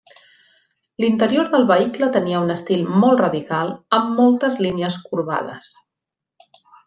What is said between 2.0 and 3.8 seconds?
tenia un estil molt radical,